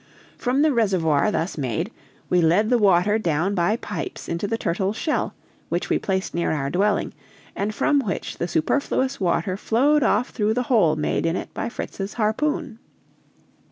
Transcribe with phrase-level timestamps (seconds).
[0.35, 1.91] From the reservoir thus made
[2.27, 5.35] we led the water down by pipes into the turtle's shell,
[5.69, 7.13] which we placed near our dwelling,
[7.55, 11.69] and from which the superfluous water flowed off through the hole made in it by
[11.69, 12.79] Fritz's harpoon.